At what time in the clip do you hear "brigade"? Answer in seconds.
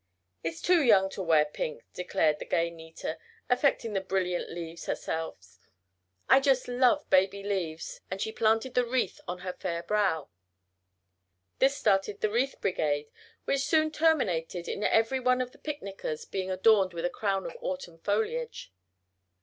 12.59-13.11